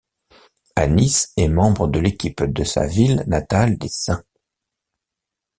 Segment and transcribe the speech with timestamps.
[0.75, 4.25] Annis est membre de l'équipe de sa ville natale des St.